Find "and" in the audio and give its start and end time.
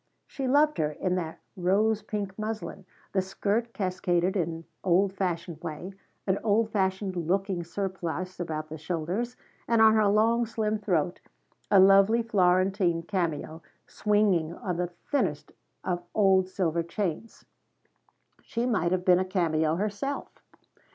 9.67-9.79